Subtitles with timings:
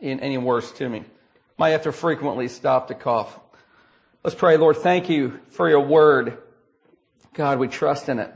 [0.00, 1.04] any worse to me.
[1.58, 3.38] Might have to frequently stop to cough.
[4.24, 6.38] Let's pray, Lord, thank you for your word.
[7.34, 8.32] God, we trust in it.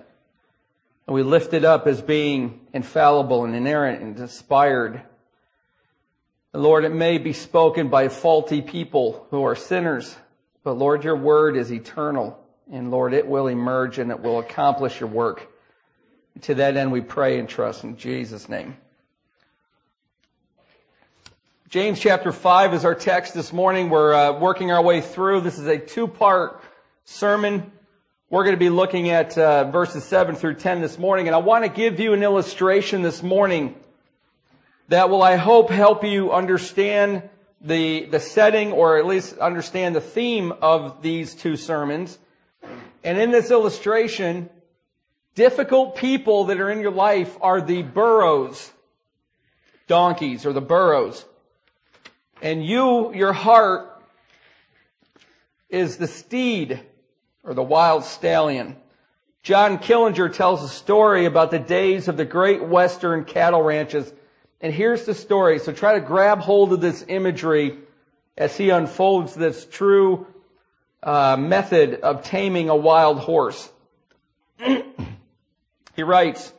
[1.07, 5.03] And we lift it up as being infallible and inerrant and inspired.
[6.53, 10.17] And Lord, it may be spoken by faulty people who are sinners,
[10.63, 12.39] but Lord, your word is eternal.
[12.71, 15.51] And Lord, it will emerge and it will accomplish your work.
[16.43, 18.77] To that end, we pray and trust in Jesus' name.
[21.71, 23.89] James chapter 5 is our text this morning.
[23.89, 25.41] We're uh, working our way through.
[25.41, 26.63] This is a two-part
[27.07, 27.73] sermon.
[28.29, 31.39] We're going to be looking at uh, verses 7 through 10 this morning, and I
[31.39, 33.75] want to give you an illustration this morning
[34.89, 37.29] that will, I hope, help you understand
[37.63, 42.19] the, the setting or at least understand the theme of these two sermons.
[43.03, 44.51] And in this illustration,
[45.35, 48.71] difficult people that are in your life are the burros,
[49.89, 51.25] donkeys or the burros.
[52.45, 54.03] And you, your heart,
[55.71, 56.79] is the steed
[57.43, 58.77] or the wild stallion.
[59.43, 64.13] John Killinger tells a story about the days of the great western cattle ranches.
[64.61, 65.59] And here's the story.
[65.59, 67.79] So try to grab hold of this imagery
[68.37, 70.27] as he unfolds this true
[71.03, 73.73] uh, method of taming a wild horse.
[74.59, 76.53] he writes,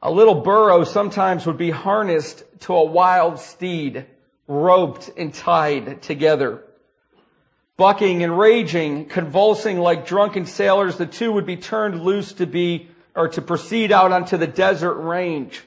[0.00, 4.06] a little burro sometimes would be harnessed to a wild steed
[4.52, 6.62] roped and tied together.
[7.76, 12.88] Bucking and raging, convulsing like drunken sailors, the two would be turned loose to be,
[13.16, 15.62] or to proceed out onto the desert range.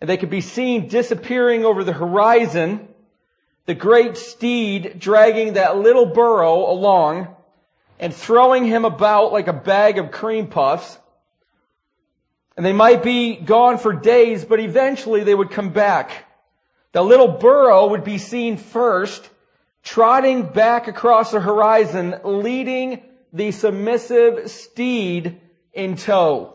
[0.00, 2.88] And they could be seen disappearing over the horizon,
[3.66, 7.28] the great steed dragging that little burro along
[8.00, 10.98] and throwing him about like a bag of cream puffs.
[12.56, 16.27] And they might be gone for days, but eventually they would come back
[16.92, 19.28] the little burro would be seen first,
[19.82, 25.40] trotting back across the horizon, leading the submissive steed
[25.72, 26.54] in tow.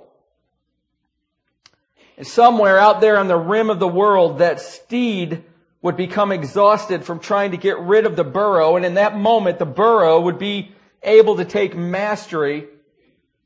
[2.17, 5.44] And somewhere out there on the rim of the world, that steed
[5.81, 9.59] would become exhausted from trying to get rid of the burro, and in that moment,
[9.59, 10.71] the burro would be
[11.03, 12.67] able to take mastery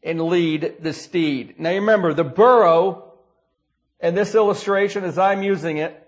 [0.04, 1.60] and lead the steed.
[1.60, 3.14] Now remember, the burro,
[4.00, 6.07] in this illustration as I'm using it,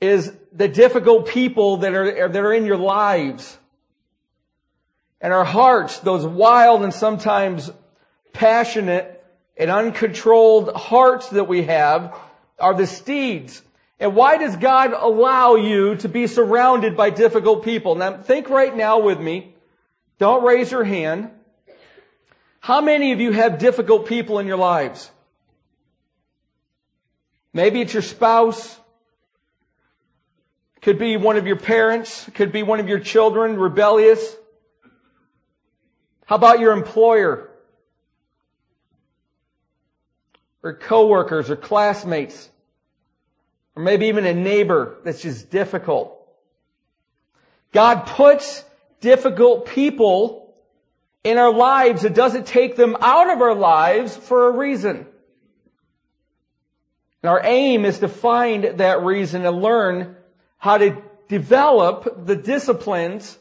[0.00, 3.58] is the difficult people that are, that are in your lives.
[5.20, 7.70] And our hearts, those wild and sometimes
[8.32, 9.22] passionate
[9.56, 12.16] and uncontrolled hearts that we have
[12.58, 13.62] are the steeds.
[13.98, 17.94] And why does God allow you to be surrounded by difficult people?
[17.96, 19.54] Now think right now with me.
[20.18, 21.30] Don't raise your hand.
[22.60, 25.10] How many of you have difficult people in your lives?
[27.52, 28.78] Maybe it's your spouse.
[30.82, 32.28] Could be one of your parents.
[32.34, 34.36] Could be one of your children, rebellious.
[36.24, 37.50] How about your employer?
[40.62, 42.48] Or coworkers or classmates?
[43.76, 46.16] Or maybe even a neighbor that's just difficult.
[47.72, 48.64] God puts
[49.00, 50.54] difficult people
[51.24, 52.04] in our lives.
[52.04, 55.06] It doesn't take them out of our lives for a reason.
[57.22, 60.16] And our aim is to find that reason and learn
[60.60, 63.38] how to develop the disciplines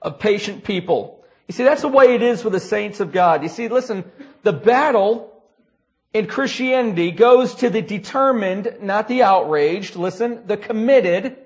[0.00, 1.24] of patient people.
[1.48, 3.42] You see, that's the way it is with the saints of God.
[3.42, 4.04] You see, listen,
[4.42, 5.42] the battle
[6.12, 9.96] in Christianity goes to the determined, not the outraged.
[9.96, 11.36] Listen, the committed,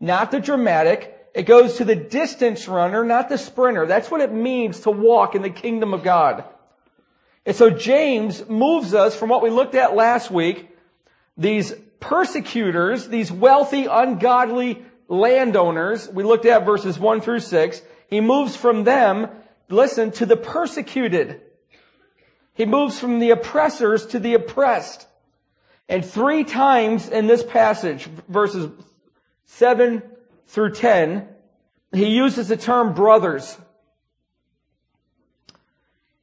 [0.00, 1.16] not the dramatic.
[1.32, 3.86] It goes to the distance runner, not the sprinter.
[3.86, 6.44] That's what it means to walk in the kingdom of God.
[7.46, 10.70] And so James moves us from what we looked at last week,
[11.36, 18.54] these persecutors, these wealthy, ungodly landowners, we looked at verses 1 through 6, he moves
[18.54, 19.28] from them,
[19.70, 21.40] listen, to the persecuted.
[22.52, 25.06] He moves from the oppressors to the oppressed.
[25.88, 28.70] And three times in this passage, verses
[29.46, 30.02] 7
[30.46, 31.26] through 10,
[31.92, 33.56] he uses the term brothers.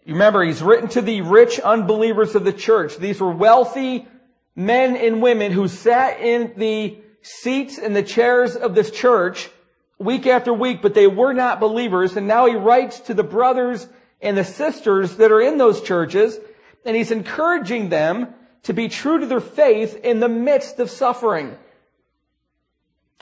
[0.06, 2.97] You remember, he's written to the rich unbelievers of the church.
[2.97, 4.07] These were wealthy,
[4.56, 9.50] men and women who sat in the seats and the chairs of this church
[9.98, 12.15] week after week, but they were not believers.
[12.18, 13.88] And now he writes to the brothers
[14.21, 16.39] and the sisters that are in those churches,
[16.86, 18.33] and he's encouraging them
[18.63, 21.57] to be true to their faith in the midst of suffering.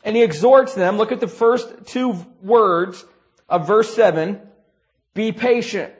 [0.04, 3.06] And he exhorts them, look at the first two words
[3.48, 4.42] of verse 7,
[5.14, 5.94] be patient.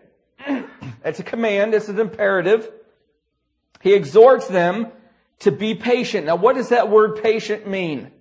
[1.02, 2.70] It's a command, it's an imperative.
[3.80, 4.92] He exhorts them
[5.40, 6.26] to be patient.
[6.26, 8.12] Now what does that word patient mean?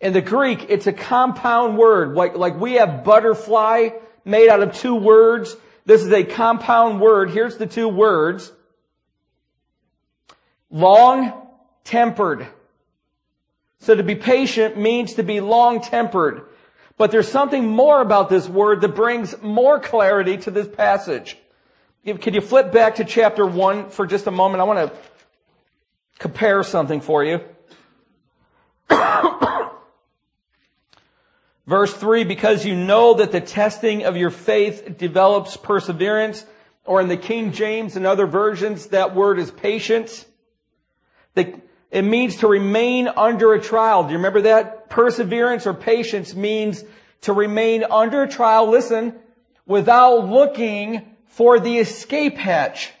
[0.00, 2.14] In the Greek, it's a compound word.
[2.14, 3.90] Like, like we have butterfly
[4.24, 5.56] made out of two words.
[5.84, 7.30] This is a compound word.
[7.30, 8.52] Here's the two words.
[10.70, 11.46] Long
[11.84, 12.46] tempered.
[13.80, 16.46] So to be patient means to be long tempered.
[16.96, 21.36] But there's something more about this word that brings more clarity to this passage.
[22.04, 24.60] Can you flip back to chapter 1 for just a moment?
[24.60, 24.98] I want to
[26.22, 27.40] compare something for you.
[31.66, 36.46] Verse 3, because you know that the testing of your faith develops perseverance,
[36.84, 40.24] or in the King James and other versions, that word is patience.
[41.34, 44.04] It means to remain under a trial.
[44.04, 44.88] Do you remember that?
[44.88, 46.84] Perseverance or patience means
[47.22, 49.14] to remain under trial, listen,
[49.66, 52.92] without looking for the escape hatch.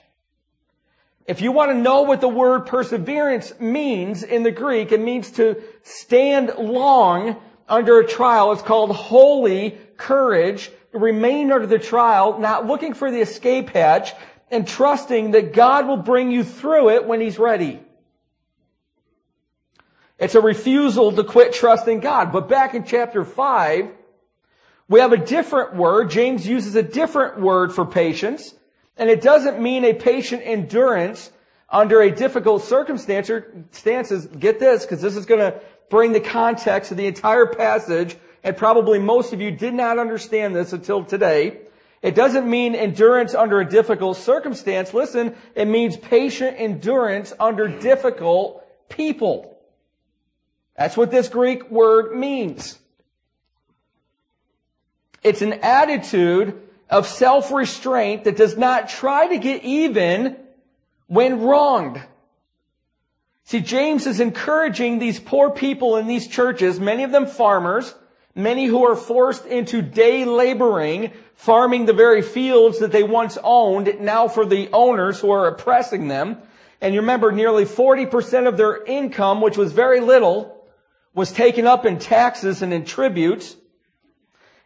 [1.26, 5.30] If you want to know what the word perseverance means in the Greek, it means
[5.32, 8.52] to stand long under a trial.
[8.52, 10.70] It's called holy courage.
[10.92, 14.12] Remain under the trial, not looking for the escape hatch
[14.50, 17.80] and trusting that God will bring you through it when He's ready.
[20.18, 22.32] It's a refusal to quit trusting God.
[22.32, 23.90] But back in chapter 5,
[24.88, 26.10] we have a different word.
[26.10, 28.54] James uses a different word for patience.
[28.96, 31.30] And it doesn't mean a patient endurance
[31.68, 34.26] under a difficult circumstances.
[34.26, 38.16] Get this, because this is going to bring the context of the entire passage.
[38.44, 41.58] And probably most of you did not understand this until today.
[42.02, 44.92] It doesn't mean endurance under a difficult circumstance.
[44.92, 49.56] Listen, it means patient endurance under difficult people.
[50.76, 52.78] That's what this Greek word means.
[55.22, 56.60] It's an attitude
[56.92, 60.36] of self-restraint that does not try to get even
[61.06, 62.00] when wronged.
[63.44, 67.94] See, James is encouraging these poor people in these churches, many of them farmers,
[68.34, 73.98] many who are forced into day laboring, farming the very fields that they once owned,
[74.00, 76.38] now for the owners who are oppressing them.
[76.82, 80.62] And you remember nearly 40% of their income, which was very little,
[81.14, 83.56] was taken up in taxes and in tributes,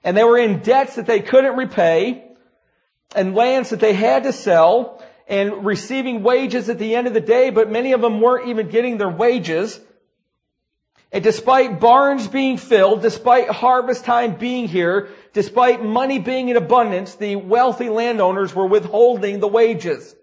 [0.06, 2.24] and they were in debts that they couldn't repay,
[3.16, 7.20] and lands that they had to sell, and receiving wages at the end of the
[7.20, 9.80] day, but many of them weren't even getting their wages.
[11.10, 17.16] And despite barns being filled, despite harvest time being here, despite money being in abundance,
[17.16, 20.14] the wealthy landowners were withholding the wages.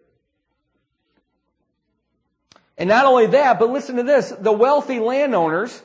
[2.77, 5.83] And not only that, but listen to this, the wealthy landowners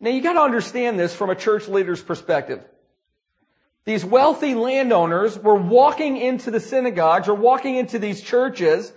[0.00, 2.64] now you gotta understand this from a church leader's perspective.
[3.88, 8.92] These wealthy landowners were walking into the synagogues or walking into these churches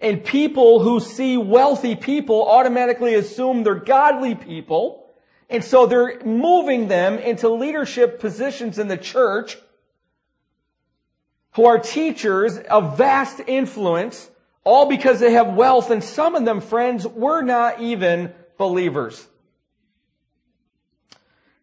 [0.00, 5.08] and people who see wealthy people automatically assume they're godly people.
[5.48, 9.58] And so they're moving them into leadership positions in the church
[11.52, 14.28] who are teachers of vast influence,
[14.64, 15.88] all because they have wealth.
[15.88, 19.24] And some of them, friends, were not even believers.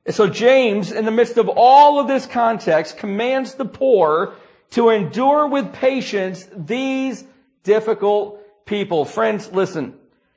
[0.10, 4.34] And so James, in the midst of all of this context, commands the poor
[4.72, 7.24] to endure with patience these
[7.62, 9.06] difficult people.
[9.06, 9.94] Friends, listen.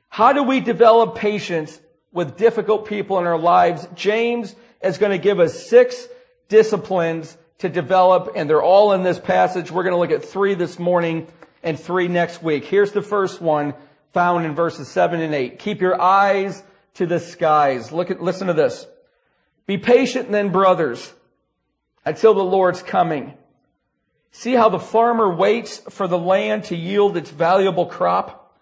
[0.09, 1.81] How do we develop patience
[2.11, 3.87] with difficult people in our lives?
[3.95, 6.07] James is going to give us six
[6.49, 9.71] disciplines to develop, and they're all in this passage.
[9.71, 11.25] We're going to look at three this morning
[11.63, 12.65] and three next week.
[12.65, 13.73] Here's the first one
[14.11, 15.57] found in verses seven and eight.
[15.57, 16.61] Keep your eyes
[16.93, 17.91] to the skies.
[17.91, 18.85] Look at, listen to this.
[19.65, 21.13] Be patient then, brothers,
[22.05, 23.33] until the Lord's coming.
[24.31, 28.57] See how the farmer waits for the land to yield its valuable crop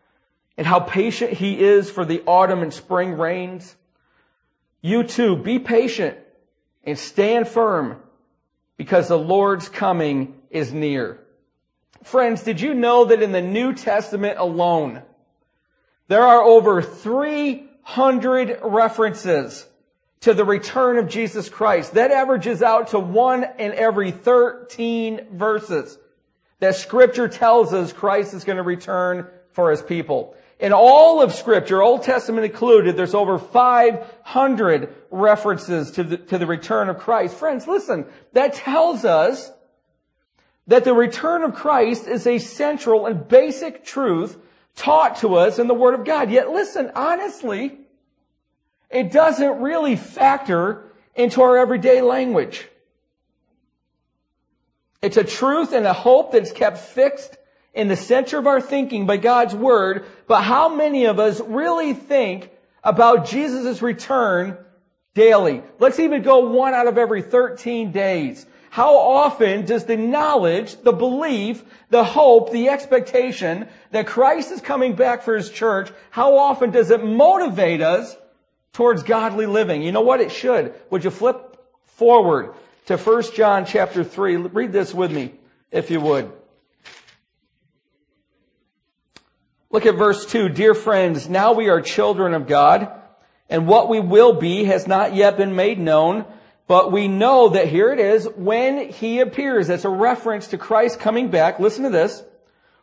[0.57, 3.75] and how patient he is for the autumn and spring rains.
[4.81, 6.17] You too, be patient
[6.83, 8.01] and stand firm
[8.77, 11.19] because the Lord's coming is near.
[12.03, 15.03] Friends, did you know that in the New Testament alone,
[16.07, 19.65] there are over 300 references
[20.21, 21.93] to the return of Jesus Christ.
[21.93, 25.97] That averages out to one in every 13 verses
[26.61, 30.35] that scripture tells us Christ is going to return for his people.
[30.59, 36.45] In all of scripture, Old Testament included, there's over 500 references to the, to the
[36.45, 37.35] return of Christ.
[37.35, 39.51] Friends, listen, that tells us
[40.67, 44.37] that the return of Christ is a central and basic truth
[44.75, 46.29] taught to us in the Word of God.
[46.29, 47.79] Yet listen, honestly,
[48.91, 52.67] it doesn't really factor into our everyday language.
[55.01, 57.37] It's a truth and a hope that's kept fixed
[57.73, 61.93] in the center of our thinking by God's Word, but how many of us really
[61.93, 62.51] think
[62.83, 64.57] about Jesus' return
[65.13, 65.63] daily?
[65.79, 68.45] Let's even go one out of every 13 days.
[68.69, 74.95] How often does the knowledge, the belief, the hope, the expectation that Christ is coming
[74.95, 78.15] back for His church, how often does it motivate us
[78.73, 79.81] towards godly living?
[79.81, 80.21] You know what?
[80.21, 80.73] It should.
[80.89, 82.53] Would you flip forward
[82.85, 84.35] to 1 John chapter 3?
[84.37, 85.33] Read this with me,
[85.71, 86.31] if you would.
[89.69, 90.49] Look at verse 2.
[90.49, 92.91] Dear friends, now we are children of God,
[93.49, 96.25] and what we will be has not yet been made known,
[96.67, 100.99] but we know that here it is, when he appears, that's a reference to Christ
[100.99, 101.59] coming back.
[101.59, 102.23] Listen to this.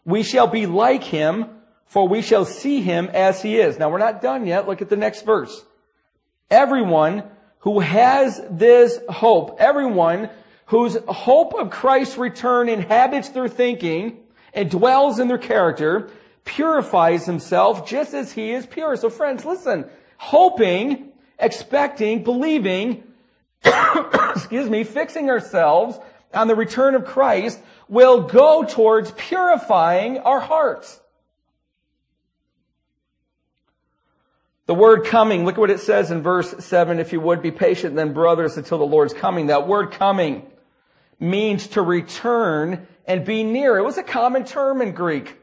[0.04, 1.46] We shall be like him,
[1.84, 3.78] for we shall see him as he is.
[3.78, 4.66] Now we're not done yet.
[4.66, 5.64] Look at the next verse.
[6.50, 7.24] Everyone
[7.60, 10.30] who has this hope, everyone
[10.66, 14.18] whose hope of Christ's return inhabits their thinking
[14.54, 16.10] and dwells in their character,
[16.44, 18.96] purifies himself just as he is pure.
[18.96, 19.86] So friends, listen,
[20.16, 23.02] hoping, expecting, believing,
[23.64, 25.98] excuse me, fixing ourselves
[26.32, 31.00] on the return of Christ will go towards purifying our hearts.
[34.68, 36.98] The word coming, look at what it says in verse 7.
[36.98, 39.46] If you would be patient then brothers until the Lord's coming.
[39.46, 40.46] That word coming
[41.18, 43.78] means to return and be near.
[43.78, 45.38] It was a common term in Greek.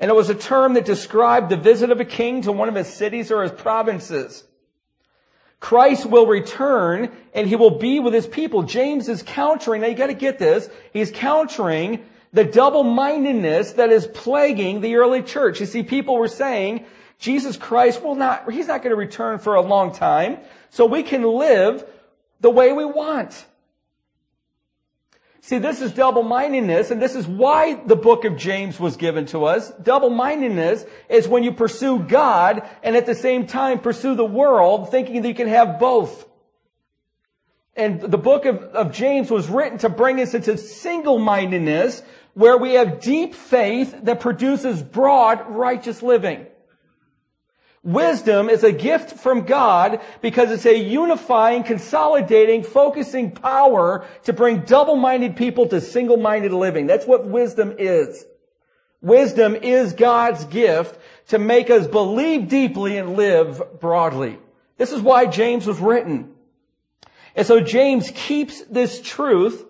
[0.00, 2.74] And it was a term that described the visit of a king to one of
[2.74, 4.42] his cities or his provinces.
[5.60, 8.64] Christ will return and he will be with his people.
[8.64, 14.80] James is countering, now you gotta get this, he's countering the double-mindedness that is plaguing
[14.80, 15.60] the early church.
[15.60, 16.84] You see, people were saying,
[17.18, 20.38] Jesus Christ will not, he's not gonna return for a long time,
[20.70, 21.84] so we can live
[22.40, 23.46] the way we want.
[25.40, 29.46] See, this is double-mindedness, and this is why the book of James was given to
[29.46, 29.70] us.
[29.82, 35.22] Double-mindedness is when you pursue God and at the same time pursue the world, thinking
[35.22, 36.28] that you can have both.
[37.74, 42.02] And the book of, of James was written to bring us into single-mindedness,
[42.34, 46.46] where we have deep faith that produces broad, righteous living.
[47.88, 54.60] Wisdom is a gift from God because it's a unifying, consolidating, focusing power to bring
[54.60, 56.86] double-minded people to single-minded living.
[56.86, 58.26] That's what wisdom is.
[59.00, 64.38] Wisdom is God's gift to make us believe deeply and live broadly.
[64.76, 66.34] This is why James was written.
[67.34, 69.64] And so James keeps this truth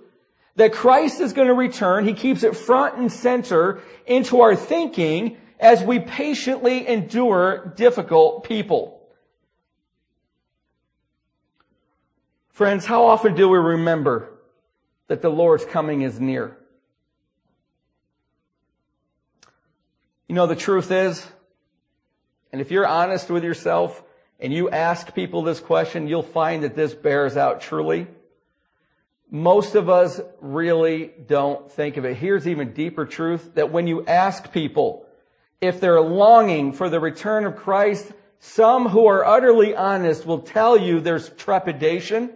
[0.56, 2.04] that Christ is going to return.
[2.04, 9.00] He keeps it front and center into our thinking as we patiently endure difficult people.
[12.50, 14.30] Friends, how often do we remember
[15.06, 16.56] that the Lord's coming is near?
[20.28, 21.26] You know, the truth is,
[22.52, 24.02] and if you're honest with yourself
[24.40, 28.06] and you ask people this question, you'll find that this bears out truly.
[29.30, 32.16] Most of us really don't think of it.
[32.16, 35.06] Here's even deeper truth that when you ask people,
[35.60, 40.76] if they're longing for the return of Christ, some who are utterly honest will tell
[40.76, 42.32] you there's trepidation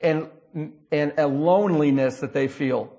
[0.00, 0.28] and,
[0.92, 2.92] and a loneliness that they feel.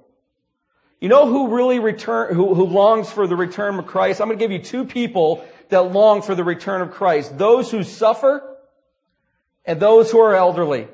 [1.00, 4.22] You know who really return, who, who longs for the return of Christ?
[4.22, 7.38] I'm going to give you two people that long for the return of Christ.
[7.38, 8.58] Those who suffer
[9.66, 10.88] and those who are elderly.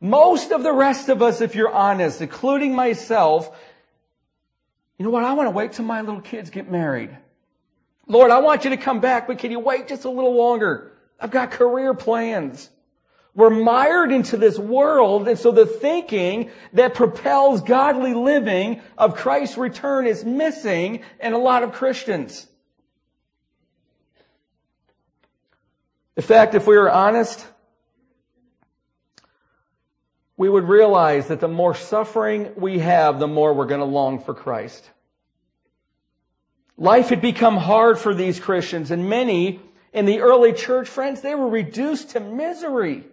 [0.00, 3.54] Most of the rest of us, if you're honest, including myself,
[4.98, 5.24] you know what?
[5.24, 7.16] I want to wait till my little kids get married.
[8.06, 10.92] Lord, I want you to come back, but can you wait just a little longer?
[11.20, 12.70] I've got career plans.
[13.34, 19.56] We're mired into this world, and so the thinking that propels godly living of Christ's
[19.56, 22.48] return is missing in a lot of Christians.
[26.16, 27.46] In fact, if we were honest,
[30.38, 34.20] we would realize that the more suffering we have, the more we're going to long
[34.20, 34.88] for Christ.
[36.78, 39.60] Life had become hard for these Christians and many
[39.92, 43.04] in the early church, friends, they were reduced to misery.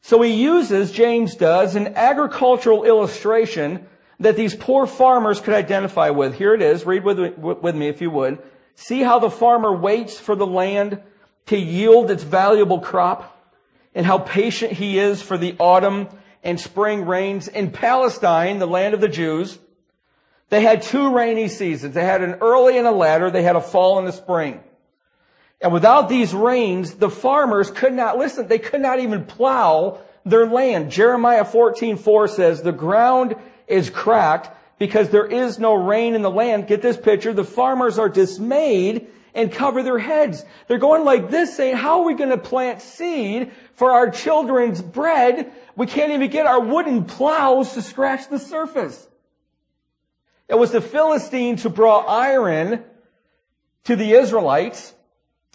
[0.00, 3.86] So he uses, James does, an agricultural illustration
[4.18, 6.34] that these poor farmers could identify with.
[6.34, 6.84] Here it is.
[6.84, 8.38] Read with, with me if you would.
[8.74, 11.00] See how the farmer waits for the land
[11.46, 13.35] to yield its valuable crop
[13.96, 16.08] and how patient he is for the autumn
[16.44, 17.48] and spring rains.
[17.48, 19.58] In Palestine, the land of the Jews,
[20.50, 21.94] they had two rainy seasons.
[21.94, 23.30] They had an early and a latter.
[23.30, 24.60] They had a fall and a spring.
[25.62, 30.46] And without these rains, the farmers could not, listen, they could not even plow their
[30.46, 30.90] land.
[30.92, 33.34] Jeremiah 14, 4 says, the ground
[33.66, 36.66] is cracked because there is no rain in the land.
[36.66, 37.32] Get this picture.
[37.32, 40.44] The farmers are dismayed and cover their heads.
[40.66, 44.82] They're going like this saying, how are we going to plant seed for our children's
[44.82, 45.52] bread?
[45.76, 49.06] We can't even get our wooden plows to scratch the surface.
[50.48, 52.84] It was the Philistines who brought iron
[53.84, 54.94] to the Israelites.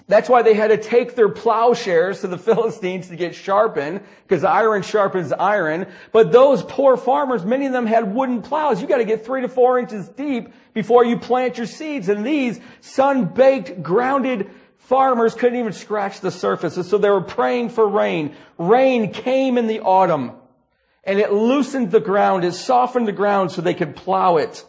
[0.08, 4.44] That's why they had to take their plowshares to the Philistines to get sharpened, because
[4.44, 5.88] iron sharpens iron.
[6.12, 8.82] But those poor farmers, many of them had wooden plows.
[8.82, 12.10] You gotta get three to four inches deep before you plant your seeds.
[12.10, 14.50] And these sun-baked, grounded
[14.92, 16.76] farmers couldn't even scratch the surface.
[16.76, 18.36] And so they were praying for rain.
[18.58, 20.34] Rain came in the autumn.
[21.06, 24.66] And it loosened the ground, it softened the ground so they could plow it.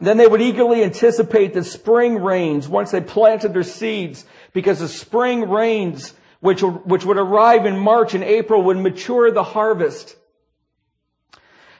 [0.00, 4.88] Then they would eagerly anticipate the spring rains once they planted their seeds because the
[4.88, 10.16] spring rains, which, which would arrive in March and April, would mature the harvest.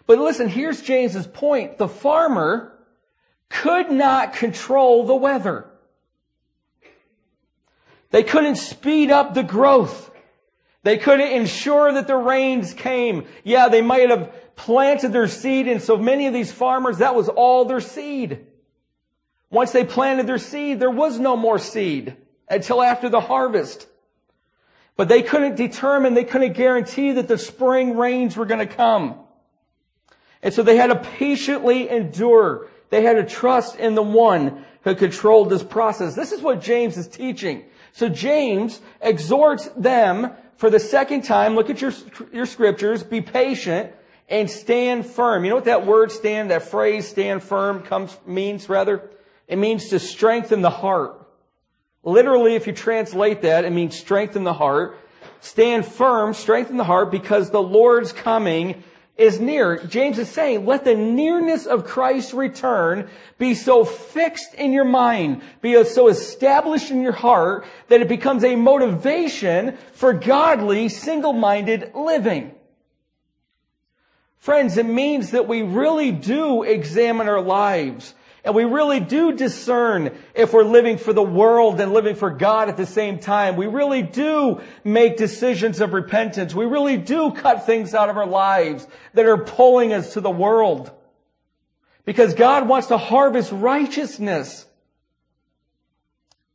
[0.06, 1.78] But listen, here's James's point.
[1.78, 2.78] The farmer
[3.48, 5.71] could not control the weather.
[8.12, 10.10] They couldn't speed up the growth.
[10.84, 13.26] They couldn't ensure that the rains came.
[13.42, 17.28] Yeah, they might have planted their seed, and so many of these farmers, that was
[17.28, 18.46] all their seed.
[19.50, 22.16] Once they planted their seed, there was no more seed
[22.48, 23.86] until after the harvest.
[24.96, 29.18] But they couldn't determine, they couldn't guarantee that the spring rains were going to come.
[30.42, 32.68] And so they had to patiently endure.
[32.90, 36.14] They had to trust in the one who controlled this process.
[36.14, 37.64] This is what James is teaching.
[37.92, 41.92] So James exhorts them for the second time, look at your,
[42.32, 43.92] your scriptures, be patient,
[44.28, 45.44] and stand firm.
[45.44, 49.10] You know what that word stand, that phrase stand firm comes, means rather?
[49.48, 51.18] It means to strengthen the heart.
[52.04, 54.98] Literally, if you translate that, it means strengthen the heart.
[55.40, 58.82] Stand firm, strengthen the heart because the Lord's coming
[59.16, 59.76] is near.
[59.84, 65.42] James is saying, let the nearness of Christ's return be so fixed in your mind,
[65.60, 72.54] be so established in your heart that it becomes a motivation for godly, single-minded living.
[74.38, 80.16] Friends, it means that we really do examine our lives and we really do discern
[80.34, 83.54] if we're living for the world and living for God at the same time.
[83.54, 86.52] We really do make decisions of repentance.
[86.52, 90.30] We really do cut things out of our lives that are pulling us to the
[90.30, 90.90] world.
[92.04, 94.66] Because God wants to harvest righteousness.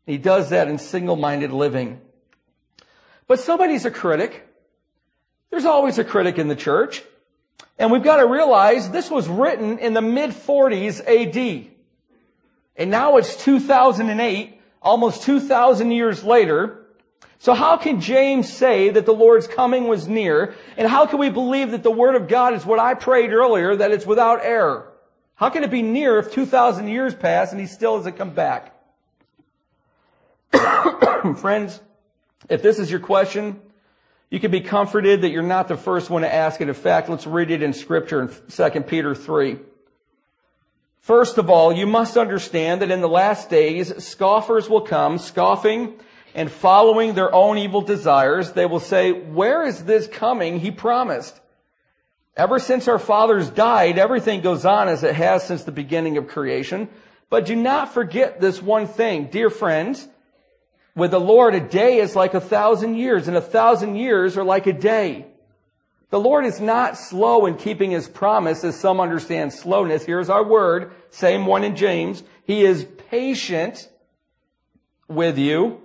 [0.06, 2.02] He does that in single-minded living.
[3.28, 4.46] But somebody's a critic.
[5.52, 7.02] There's always a critic in the church.
[7.80, 11.77] And we've got to realize this was written in the mid 40s AD.
[12.78, 16.86] And now it's 2008, almost 2,000 years later.
[17.40, 20.56] So how can James say that the Lord's coming was near?
[20.78, 23.76] And how can we believe that the Word of God is what I prayed earlier,
[23.76, 24.92] that it's without error?
[25.36, 28.74] How can it be near if 2,000 years pass and He still hasn't come back?
[31.38, 31.80] Friends,
[32.50, 33.60] if this is your question,
[34.30, 36.68] you can be comforted that you're not the first one to ask it.
[36.68, 39.58] In fact, let's read it in scripture in 2 Peter 3.
[41.08, 45.94] First of all, you must understand that in the last days, scoffers will come, scoffing
[46.36, 48.52] and following their own evil desires.
[48.52, 51.40] They will say, where is this coming he promised?
[52.36, 56.28] Ever since our fathers died, everything goes on as it has since the beginning of
[56.28, 56.90] creation.
[57.30, 60.10] But do not forget this one thing, dear friends.
[60.94, 64.44] With the Lord, a day is like a thousand years, and a thousand years are
[64.44, 65.28] like a day.
[66.10, 70.06] The Lord is not slow in keeping his promise, as some understand slowness.
[70.06, 72.24] Here's our word, same one in James.
[72.44, 73.90] He is patient
[75.10, 75.82] with you,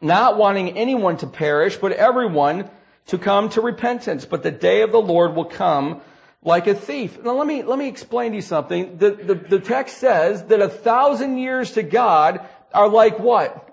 [0.00, 2.70] not wanting anyone to perish, but everyone
[3.06, 4.24] to come to repentance.
[4.24, 6.00] But the day of the Lord will come
[6.42, 7.22] like a thief.
[7.22, 8.96] Now let me, let me explain to you something.
[8.96, 13.69] The, the, the text says that a thousand years to God are like what?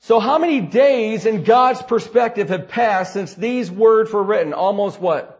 [0.00, 4.54] So how many days in God's perspective have passed since these words were written?
[4.54, 5.36] Almost what?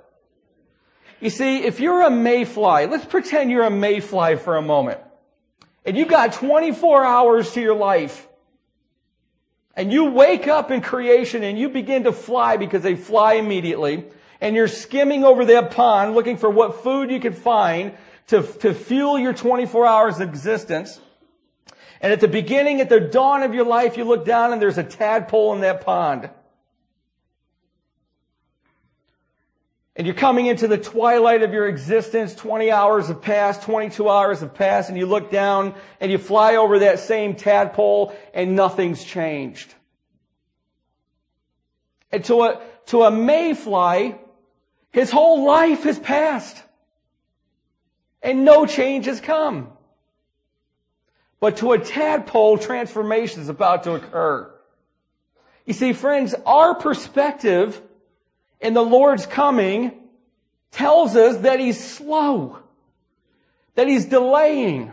[1.19, 5.01] You see, if you're a mayfly, let's pretend you're a mayfly for a moment.
[5.85, 8.29] And you got 24 hours to your life.
[9.75, 14.05] And you wake up in creation and you begin to fly because they fly immediately.
[14.43, 17.93] And you're skimming over that pond looking for what food you can find
[18.27, 21.01] to, to fuel your 24 hours of existence.
[22.01, 24.79] And at the beginning, at the dawn of your life, you look down and there's
[24.79, 26.31] a tadpole in that pond.
[29.97, 32.35] And you're coming into the twilight of your existence.
[32.35, 36.57] 20 hours have passed, 22 hours have passed, and you look down and you fly
[36.57, 39.75] over that same tadpole and nothing's changed.
[42.11, 44.15] And to a, to a mayfly,
[44.91, 46.63] His whole life has passed.
[48.23, 49.71] And no change has come.
[51.41, 54.53] But to a tadpole, transformation is about to occur.
[55.65, 57.81] You see, friends, our perspective
[58.61, 59.93] in the Lord's coming
[60.71, 62.59] tells us that He's slow,
[63.75, 64.93] that He's delaying.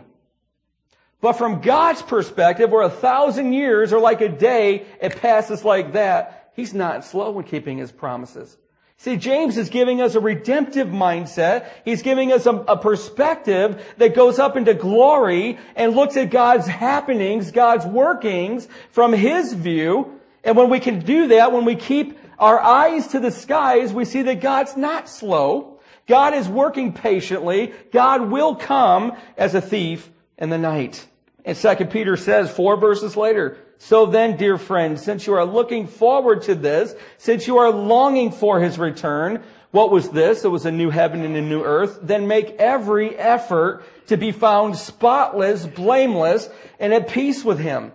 [1.20, 5.92] But from God's perspective, where a thousand years are like a day, it passes like
[5.92, 8.56] that, He's not slow in keeping His promises.
[9.00, 11.70] See, James is giving us a redemptive mindset.
[11.84, 16.66] He's giving us a, a, perspective that goes up into glory and looks at God's
[16.66, 20.20] happenings, God's workings from His view.
[20.42, 24.04] And when we can do that, when we keep our eyes to the skies, we
[24.04, 25.78] see that God's not slow.
[26.08, 27.72] God is working patiently.
[27.92, 31.06] God will come as a thief in the night.
[31.44, 35.86] And second Peter says four verses later, so then, dear friends, since you are looking
[35.86, 40.44] forward to this, since you are longing for his return, what was this?
[40.44, 42.00] It was a new heaven and a new earth.
[42.02, 46.48] Then make every effort to be found spotless, blameless,
[46.80, 47.92] and at peace with him.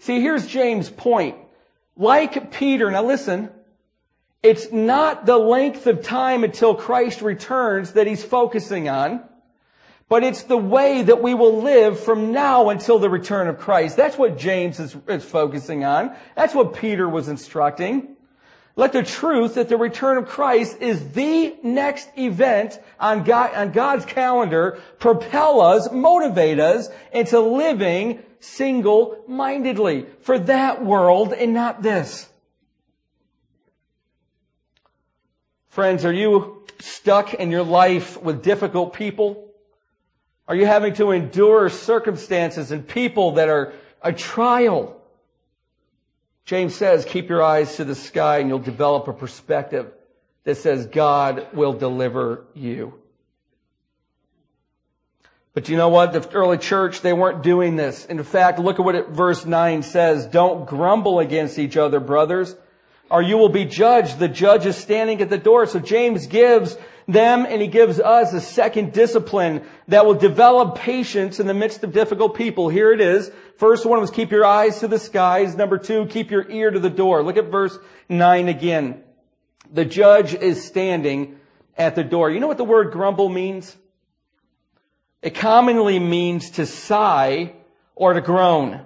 [0.00, 1.36] See, here's James' point.
[1.96, 3.50] Like Peter, now listen,
[4.42, 9.22] it's not the length of time until Christ returns that he's focusing on
[10.08, 13.96] but it's the way that we will live from now until the return of Christ.
[13.96, 16.14] That's what James is, is, focusing on.
[16.36, 18.16] That's what Peter was instructing.
[18.74, 23.72] Let the truth that the return of Christ is the next event on, God, on
[23.72, 32.28] God's calendar propel us, motivate us into living single-mindedly for that world and not this.
[35.68, 39.51] Friends, are you stuck in your life with difficult people?
[40.48, 45.00] Are you having to endure circumstances and people that are a trial?
[46.44, 49.92] James says, keep your eyes to the sky and you'll develop a perspective
[50.44, 52.94] that says God will deliver you.
[55.54, 56.12] But you know what?
[56.12, 58.06] The early church, they weren't doing this.
[58.06, 60.26] In fact, look at what it, verse 9 says.
[60.26, 62.56] Don't grumble against each other, brothers,
[63.10, 64.18] or you will be judged.
[64.18, 65.66] The judge is standing at the door.
[65.66, 66.76] So James gives
[67.08, 71.82] them and he gives us a second discipline that will develop patience in the midst
[71.84, 72.68] of difficult people.
[72.68, 73.30] Here it is.
[73.56, 75.56] First one was keep your eyes to the skies.
[75.56, 77.22] Number two, keep your ear to the door.
[77.22, 79.02] Look at verse nine again.
[79.72, 81.38] The judge is standing
[81.76, 82.30] at the door.
[82.30, 83.76] You know what the word grumble means?
[85.22, 87.54] It commonly means to sigh
[87.94, 88.84] or to groan.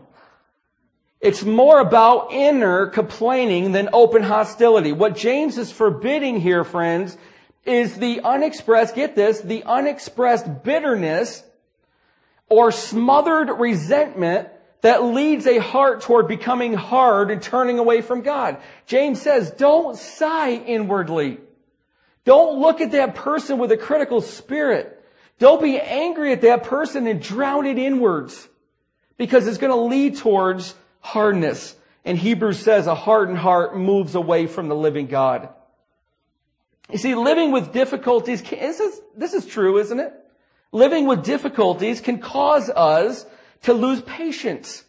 [1.21, 4.93] It's more about inner complaining than open hostility.
[4.93, 7.17] What James is forbidding here, friends,
[7.67, 11.43] is the unexpressed, get this, the unexpressed bitterness
[12.49, 14.49] or smothered resentment
[14.83, 18.59] that leads a heart toward becoming hard and turning away from God.
[18.87, 21.39] James says, don't sigh inwardly.
[22.25, 24.93] Don't look at that person with a critical spirit.
[25.39, 28.49] Don't be angry at that person and drown it inwards
[29.17, 31.75] because it's going to lead towards hardness.
[32.05, 35.49] And Hebrews says a hardened heart moves away from the living God.
[36.91, 40.13] You see, living with difficulties, this is, this is true, isn't it?
[40.73, 43.27] Living with difficulties can cause us
[43.63, 44.85] to lose patience.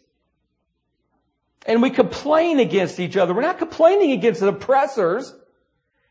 [1.66, 3.34] And we complain against each other.
[3.34, 5.34] We're not complaining against the oppressors.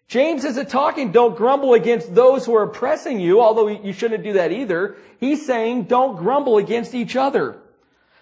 [0.07, 4.33] James isn't talking, don't grumble against those who are oppressing you, although you shouldn't do
[4.33, 4.97] that either.
[5.19, 7.61] He's saying, don't grumble against each other.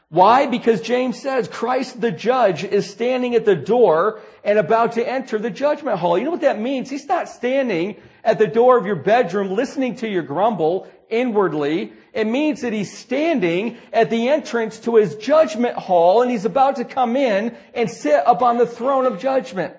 [0.10, 0.46] Why?
[0.46, 5.40] Because James says Christ the judge is standing at the door and about to enter
[5.40, 6.18] the judgment hall.
[6.18, 6.90] You know what that means?
[6.90, 11.94] He's not standing at the door of your bedroom listening to your grumble inwardly.
[12.14, 16.76] It means that he's standing at the entrance to his judgment hall and he's about
[16.78, 19.76] to come in and sit upon the throne of judgment.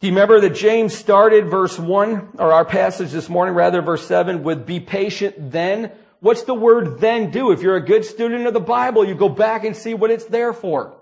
[0.00, 4.06] Do you remember that James started verse 1, or our passage this morning, rather, verse
[4.06, 5.90] 7, with be patient then?
[6.20, 7.50] What's the word then do?
[7.50, 10.26] If you're a good student of the Bible, you go back and see what it's
[10.26, 10.94] there for.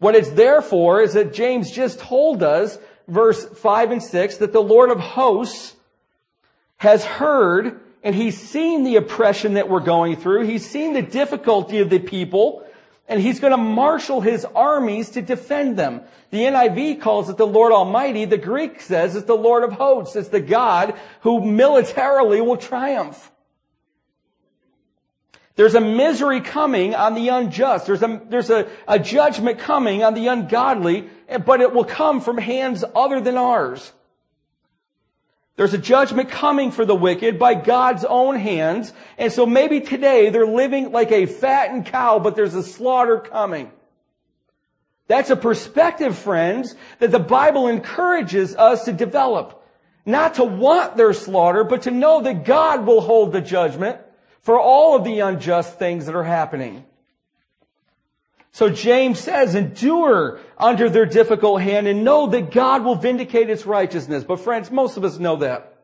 [0.00, 2.76] What it's there for is that James just told us,
[3.06, 5.76] verse 5 and 6, that the Lord of hosts
[6.78, 10.44] has heard and he's seen the oppression that we're going through.
[10.44, 12.64] He's seen the difficulty of the people
[13.08, 16.02] and he's going to marshal his armies to defend them.
[16.30, 18.26] The NIV calls it the Lord Almighty.
[18.26, 20.14] The Greek says it's the Lord of hosts.
[20.14, 23.32] It's the God who militarily will triumph.
[25.56, 27.86] There's a misery coming on the unjust.
[27.86, 31.08] There's a, there's a, a judgment coming on the ungodly,
[31.44, 33.92] but it will come from hands other than ours.
[35.58, 38.92] There's a judgment coming for the wicked by God's own hands.
[39.18, 43.72] And so maybe today they're living like a fattened cow, but there's a slaughter coming.
[45.08, 49.60] That's a perspective, friends, that the Bible encourages us to develop.
[50.06, 53.98] Not to want their slaughter, but to know that God will hold the judgment
[54.40, 56.84] for all of the unjust things that are happening.
[58.58, 63.64] So James says, endure under their difficult hand and know that God will vindicate its
[63.64, 64.24] righteousness.
[64.24, 65.78] But friends, most of us know that.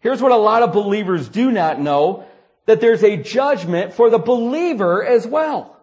[0.00, 2.24] Here's what a lot of believers do not know,
[2.64, 5.78] that there's a judgment for the believer as well.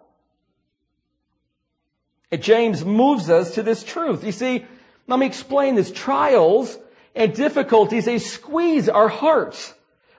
[2.32, 4.24] And James moves us to this truth.
[4.24, 4.66] You see,
[5.06, 5.92] let me explain this.
[5.92, 6.76] Trials
[7.14, 9.72] and difficulties, they squeeze our hearts.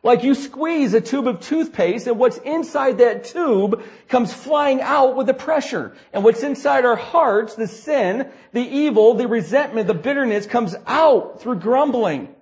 [0.05, 5.15] Like you squeeze a tube of toothpaste and what's inside that tube comes flying out
[5.15, 5.95] with the pressure.
[6.13, 11.41] And what's inside our hearts, the sin, the evil, the resentment, the bitterness comes out
[11.41, 12.35] through grumbling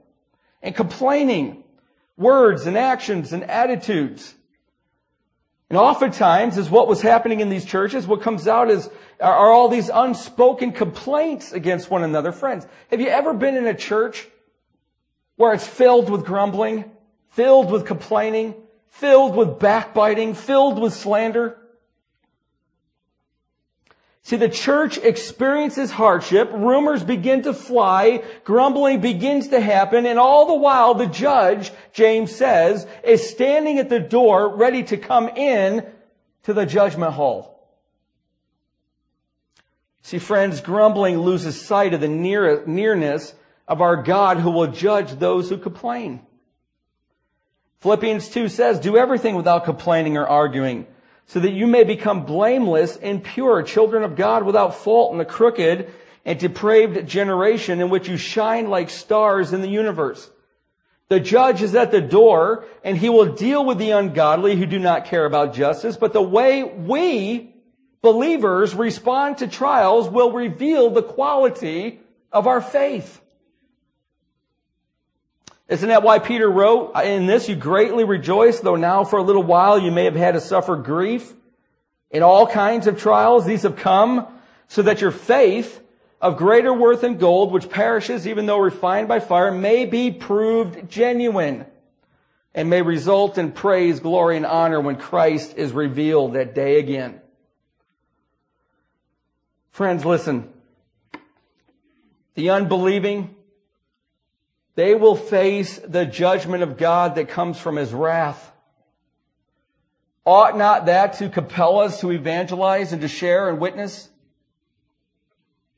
[0.62, 1.64] and complaining,
[2.18, 4.34] words and actions and attitudes.
[5.70, 8.90] And oftentimes is what was happening in these churches, what comes out is,
[9.22, 12.34] are all these unspoken complaints against one another.
[12.34, 14.28] Friends, have you ever been in a church
[15.38, 16.92] where it's filled with grumbling?
[17.34, 18.56] Filled with complaining,
[18.90, 21.58] filled with backbiting, filled with slander.
[24.22, 30.46] See, the church experiences hardship, rumors begin to fly, grumbling begins to happen, and all
[30.46, 35.86] the while the judge, James says, is standing at the door ready to come in
[36.44, 37.68] to the judgment hall.
[40.04, 43.34] See, friends, grumbling loses sight of the near, nearness
[43.68, 46.22] of our God who will judge those who complain.
[47.84, 50.88] Philippians 2 says, do everything without complaining or arguing,
[51.26, 55.26] so that you may become blameless and pure, children of God without fault in a
[55.26, 55.92] crooked
[56.24, 60.32] and depraved generation in which you shine like stars in the universe.
[61.10, 64.80] The judge is at the door and he will deal with the ungodly who do
[64.80, 67.54] not care about justice, but the way we
[68.02, 72.00] believers respond to trials will reveal the quality
[72.32, 73.20] of our faith.
[75.70, 79.44] Isn't that why Peter wrote, in this you greatly rejoice, though now for a little
[79.44, 81.34] while you may have had to suffer grief
[82.12, 83.46] in all kinds of trials.
[83.46, 84.28] These have come
[84.68, 85.82] so that your faith
[86.22, 90.90] of greater worth than gold, which perishes even though refined by fire, may be proved
[90.90, 91.66] genuine
[92.56, 97.20] and may result in praise, glory, and honor when Christ is revealed that day again.
[99.72, 100.50] Friends, listen.
[102.36, 103.36] The unbelieving,
[104.76, 108.52] they will face the judgment of God that comes from His wrath.
[110.26, 114.10] Ought not that to compel us to evangelize and to share and witness?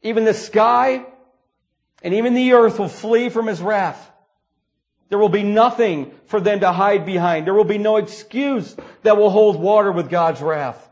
[0.02, 1.06] Even the sky
[2.04, 4.12] and even the earth will flee from His wrath.
[5.10, 7.46] There will be nothing for them to hide behind.
[7.46, 10.90] There will be no excuse that will hold water with God's wrath.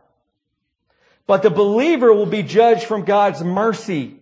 [1.25, 4.19] But the believer will be judged from God's mercy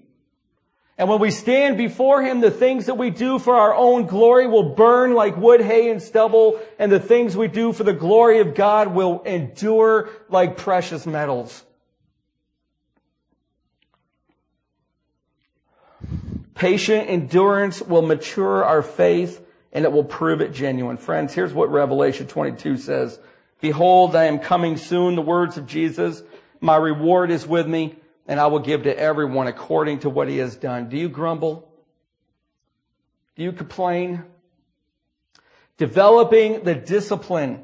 [1.02, 4.46] and when we stand before Him, the things that we do for our own glory
[4.46, 8.38] will burn like wood, hay, and stubble, and the things we do for the glory
[8.38, 11.64] of God will endure like precious metals.
[16.54, 20.98] Patient endurance will mature our faith and it will prove it genuine.
[20.98, 23.20] Friends, here's what Revelation 22 says.
[23.60, 26.22] Behold, I am coming soon, the words of Jesus.
[26.60, 27.96] My reward is with me
[28.28, 30.90] and I will give to everyone according to what he has done.
[30.90, 31.68] Do you grumble?
[33.36, 34.24] Do you complain?
[35.78, 37.64] Developing the discipline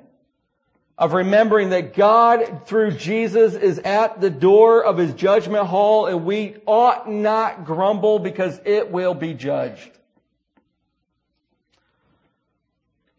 [0.98, 6.26] of remembering that God through Jesus is at the door of his judgment hall and
[6.26, 9.92] we ought not grumble because it will be judged.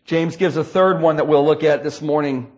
[0.05, 2.51] James gives a third one that we'll look at this morning.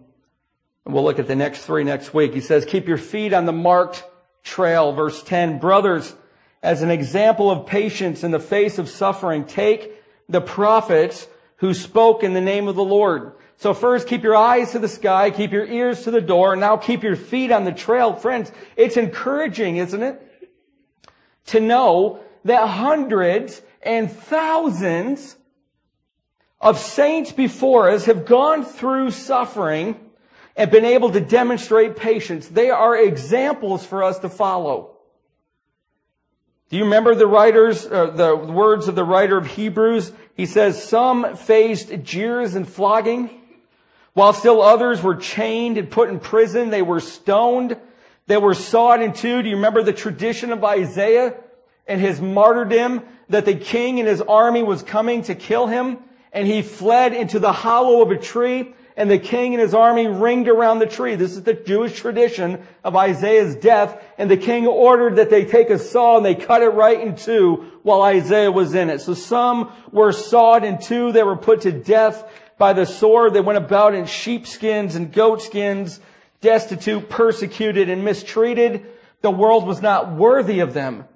[0.86, 2.32] And we'll look at the next three next week.
[2.32, 4.04] He says, keep your feet on the marked
[4.42, 4.92] trail.
[4.92, 6.14] Verse 10, brothers,
[6.62, 9.92] as an example of patience in the face of suffering, take
[10.28, 11.26] the prophets
[11.56, 13.32] who spoke in the name of the Lord.
[13.56, 16.60] So first keep your eyes to the sky, keep your ears to the door, and
[16.60, 18.14] now keep your feet on the trail.
[18.14, 20.50] Friends, it's encouraging, isn't it?
[21.46, 25.36] To know that hundreds and thousands
[26.60, 30.09] of saints before us have gone through suffering
[30.56, 32.48] and been able to demonstrate patience.
[32.48, 34.96] They are examples for us to follow.
[36.70, 40.12] Do you remember the writers, uh, the words of the writer of Hebrews?
[40.34, 43.28] He says, some faced jeers and flogging,
[44.12, 46.70] while still others were chained and put in prison.
[46.70, 47.76] They were stoned.
[48.26, 49.42] They were sawed in two.
[49.42, 51.34] Do you remember the tradition of Isaiah
[51.88, 55.98] and his martyrdom that the king and his army was coming to kill him?
[56.32, 60.06] And he fled into the hollow of a tree and the king and his army
[60.08, 61.14] ringed around the tree.
[61.14, 63.98] This is the Jewish tradition of Isaiah's death.
[64.18, 67.16] And the king ordered that they take a saw and they cut it right in
[67.16, 69.00] two while Isaiah was in it.
[69.00, 71.12] So some were sawed in two.
[71.12, 73.32] They were put to death by the sword.
[73.32, 75.98] They went about in sheepskins and goatskins,
[76.42, 78.84] destitute, persecuted, and mistreated.
[79.22, 81.06] The world was not worthy of them.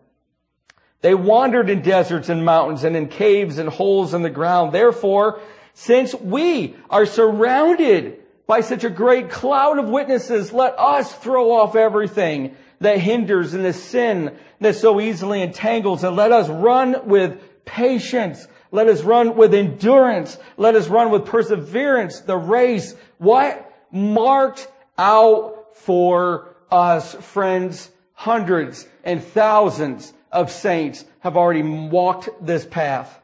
[1.02, 4.72] They wandered in deserts and mountains and in caves and holes in the ground.
[4.72, 5.42] Therefore,
[5.74, 11.76] since we are surrounded by such a great cloud of witnesses, let us throw off
[11.76, 17.40] everything that hinders and the sin that so easily entangles and let us run with
[17.64, 18.46] patience.
[18.70, 20.38] Let us run with endurance.
[20.56, 22.94] Let us run with perseverance the race.
[23.18, 23.72] What?
[23.90, 27.90] Marked out for us, friends.
[28.12, 33.20] Hundreds and thousands of saints have already walked this path.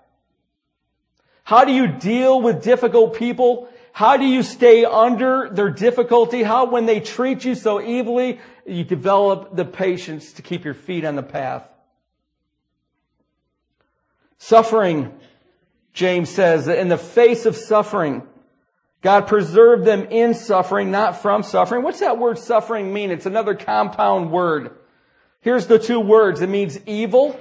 [1.51, 3.69] How do you deal with difficult people?
[3.91, 6.45] How do you stay under their difficulty?
[6.45, 11.05] How, when they treat you so evilly, you develop the patience to keep your feet
[11.05, 11.69] on the path?
[14.39, 15.13] Suffering,
[15.93, 18.23] James says, that in the face of suffering,
[19.03, 21.83] God preserved them in suffering, not from suffering.
[21.83, 23.11] What's that word suffering mean?
[23.11, 24.71] It's another compound word.
[25.41, 26.43] Here's the two words.
[26.43, 27.41] It means evil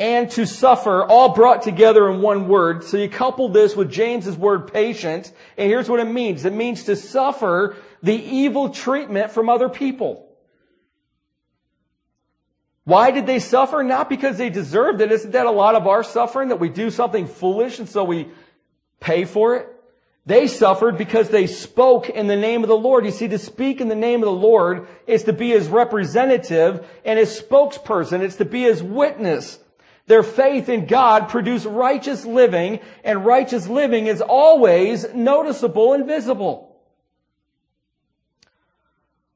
[0.00, 2.82] and to suffer, all brought together in one word.
[2.84, 6.46] So you couple this with James's word patient, and here's what it means.
[6.46, 10.26] It means to suffer the evil treatment from other people.
[12.84, 13.82] Why did they suffer?
[13.82, 15.12] Not because they deserved it.
[15.12, 18.28] Isn't that a lot of our suffering that we do something foolish and so we
[19.00, 19.68] pay for it?
[20.24, 23.04] They suffered because they spoke in the name of the Lord.
[23.04, 26.86] You see, to speak in the name of the Lord is to be his representative
[27.04, 28.20] and his spokesperson.
[28.20, 29.58] It's to be his witness.
[30.10, 36.76] Their faith in God produced righteous living, and righteous living is always noticeable and visible.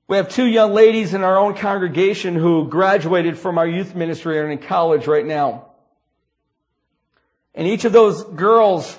[0.09, 4.37] We have two young ladies in our own congregation who graduated from our youth ministry
[4.37, 5.67] and are in college right now.
[7.55, 8.99] And each of those girls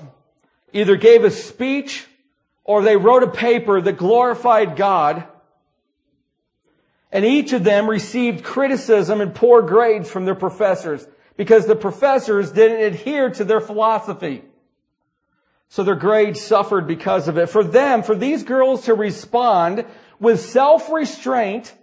[0.71, 2.05] either gave a speech
[2.63, 5.27] or they wrote a paper that glorified God.
[7.11, 11.05] And each of them received criticism and poor grades from their professors
[11.37, 14.43] because the professors didn't adhere to their philosophy.
[15.67, 17.49] So their grades suffered because of it.
[17.49, 19.85] For them, for these girls to respond
[20.19, 21.73] with self-restraint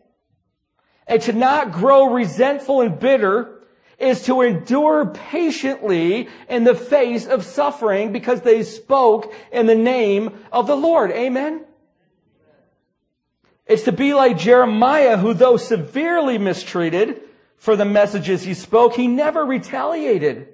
[1.07, 3.61] and to not grow resentful and bitter
[3.99, 10.45] is to endure patiently in the face of suffering because they spoke in the name
[10.51, 11.11] of the Lord.
[11.11, 11.65] Amen?
[13.67, 17.21] It's to be like Jeremiah, who though severely mistreated
[17.63, 20.49] for the messages he spoke, he never retaliated.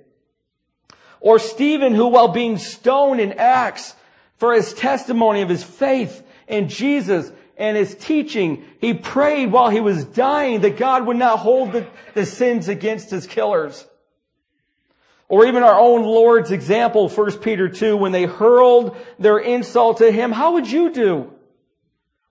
[1.20, 3.96] Or Stephen, who while being stoned in Acts
[4.36, 9.80] for his testimony of his faith in Jesus, and his teaching, he prayed while he
[9.80, 13.86] was dying that God would not hold the, the sins against his killers.
[15.30, 20.12] Or even our own Lord's example, 1 Peter 2, when they hurled their insult to
[20.12, 21.32] him, how would you do?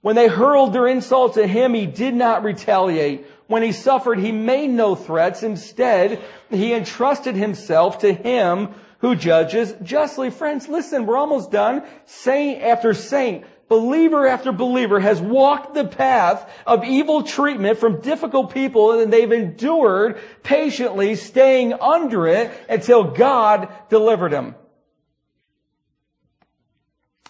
[0.02, 3.26] When they hurled their insult to him, he did not retaliate.
[3.48, 5.42] When he suffered, he made no threats.
[5.42, 10.30] Instead, he entrusted himself to him who judges justly.
[10.30, 11.84] Friends, listen, we're almost done.
[12.06, 18.54] Saint after saint believer after believer has walked the path of evil treatment from difficult
[18.54, 24.56] people and they've endured patiently staying under it until God delivered them.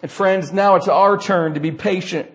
[0.02, 2.32] And friends, now it's our turn to be patient.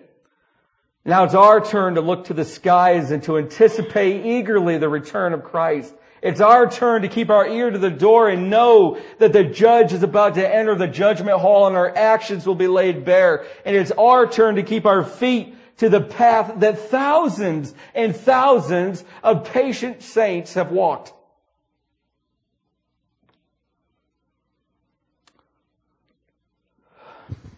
[1.05, 5.33] Now it's our turn to look to the skies and to anticipate eagerly the return
[5.33, 5.93] of Christ.
[6.21, 9.91] It's our turn to keep our ear to the door and know that the judge
[9.91, 13.45] is about to enter the judgment hall and our actions will be laid bare.
[13.65, 19.03] And it's our turn to keep our feet to the path that thousands and thousands
[19.21, 21.11] of patient saints have walked.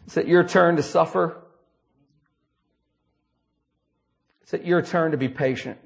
[0.08, 1.45] Is it your turn to suffer?
[4.56, 5.78] It your turn to be patient?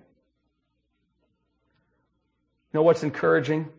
[2.72, 3.70] You know what's encouraging?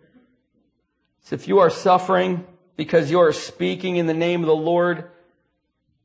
[1.23, 2.45] It's if you are suffering
[2.77, 5.11] because you are speaking in the name of the Lord,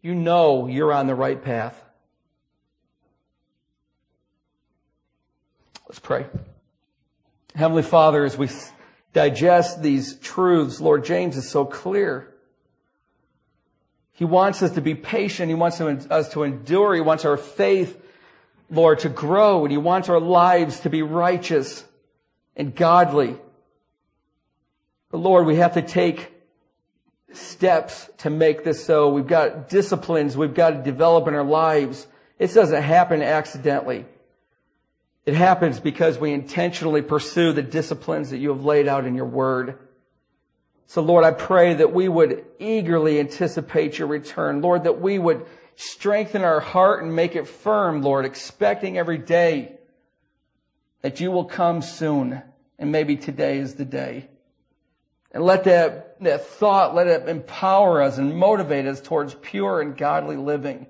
[0.02, 1.82] you know you're on the right path.
[5.88, 6.28] Let's pray.
[7.56, 8.50] Heavenly Father, as we
[9.14, 12.36] digest these truths, Lord James is so clear.
[14.12, 15.50] He wants us to be patient.
[15.50, 16.94] He wants us to endure.
[16.94, 18.00] He wants our faith,
[18.70, 19.64] Lord, to grow.
[19.64, 21.84] And He wants our lives to be righteous
[22.56, 23.38] and godly.
[25.12, 26.34] But Lord, we have to take
[27.34, 29.10] steps to make this so.
[29.10, 32.08] We've got disciplines we've got to develop in our lives.
[32.40, 34.06] It doesn't happen accidentally.
[35.26, 39.26] It happens because we intentionally pursue the disciplines that you have laid out in your
[39.26, 39.80] word.
[40.88, 44.62] So Lord, I pray that we would eagerly anticipate your return.
[44.62, 45.46] Lord, that we would
[45.76, 49.78] strengthen our heart and make it firm, Lord, expecting every day
[51.02, 52.42] that you will come soon.
[52.78, 54.28] And maybe today is the day.
[55.32, 59.98] And let that, that thought, let it empower us and motivate us towards pure and
[59.98, 60.88] godly living.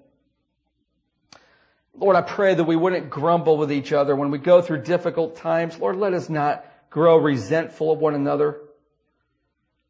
[1.98, 5.38] Lord, I pray that we wouldn't grumble with each other when we go through difficult
[5.38, 5.80] times.
[5.80, 8.60] Lord, let us not grow resentful of one another.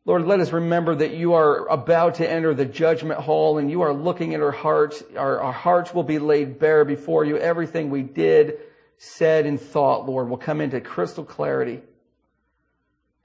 [0.08, 3.82] Lord, let us remember that you are about to enter the judgment hall and you
[3.82, 5.03] are looking at our hearts.
[5.18, 7.38] Our, our, hearts will be laid bare before you.
[7.38, 8.60] Everything we did,
[8.99, 11.82] said, and thought, Lord, will come into crystal clarity.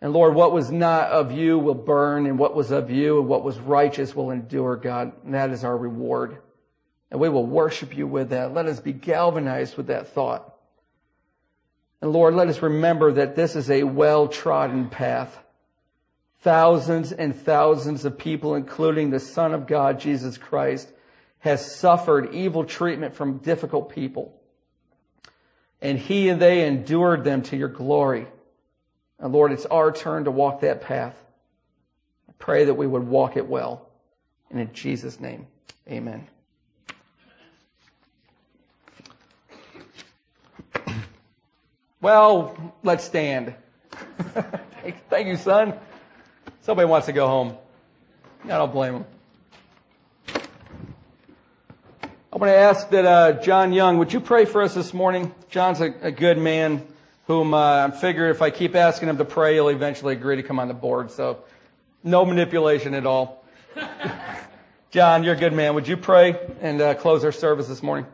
[0.01, 3.29] And Lord, what was not of you will burn and what was of you and
[3.29, 5.13] what was righteous will endure, God.
[5.23, 6.39] And that is our reward.
[7.11, 8.55] And we will worship you with that.
[8.55, 10.55] Let us be galvanized with that thought.
[12.01, 15.39] And Lord, let us remember that this is a well-trodden path.
[16.43, 20.89] Thousands and thousands of people, including the Son of God, Jesus Christ,
[21.41, 24.35] has suffered evil treatment from difficult people.
[25.83, 28.27] And he and they endured them to your glory.
[29.19, 31.15] And Lord, it's our turn to walk that path.
[32.29, 33.89] I pray that we would walk it well.
[34.51, 35.47] And in Jesus' name,
[35.89, 36.27] amen.
[42.01, 43.55] Well, let's stand.
[45.11, 45.75] Thank you, son.
[46.63, 47.57] Somebody wants to go home.
[48.45, 49.05] I don't blame them.
[52.33, 55.35] I want to ask that uh, John Young, would you pray for us this morning?
[55.49, 56.87] John's a, a good man
[57.27, 60.43] whom uh, I figure if I keep asking him to pray, he'll eventually agree to
[60.43, 61.11] come on the board.
[61.11, 61.45] So
[62.05, 63.43] no manipulation at all.
[64.91, 65.75] John, you're a good man.
[65.75, 68.07] Would you pray and uh, close our service this morning?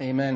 [0.00, 0.34] Amen